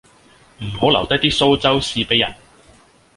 [0.63, 2.33] 唔好留低啲蘇州屎俾人